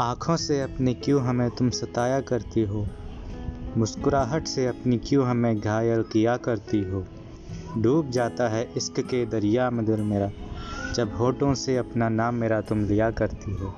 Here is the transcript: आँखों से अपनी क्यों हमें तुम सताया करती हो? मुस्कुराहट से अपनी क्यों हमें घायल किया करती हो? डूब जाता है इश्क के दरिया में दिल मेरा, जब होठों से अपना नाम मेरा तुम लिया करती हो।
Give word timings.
आँखों 0.00 0.36
से 0.36 0.60
अपनी 0.62 0.94
क्यों 0.94 1.22
हमें 1.22 1.50
तुम 1.50 1.70
सताया 1.70 2.20
करती 2.20 2.62
हो? 2.62 2.86
मुस्कुराहट 3.76 4.46
से 4.46 4.66
अपनी 4.66 4.98
क्यों 4.98 5.26
हमें 5.26 5.60
घायल 5.60 6.02
किया 6.02 6.36
करती 6.36 6.80
हो? 6.82 7.06
डूब 7.78 8.10
जाता 8.10 8.48
है 8.48 8.72
इश्क 8.76 9.00
के 9.00 9.26
दरिया 9.26 9.70
में 9.70 9.86
दिल 9.86 10.00
मेरा, 10.00 10.30
जब 10.94 11.16
होठों 11.16 11.54
से 11.54 11.76
अपना 11.76 12.08
नाम 12.08 12.34
मेरा 12.34 12.60
तुम 12.60 12.84
लिया 12.84 13.10
करती 13.10 13.52
हो। 13.52 13.74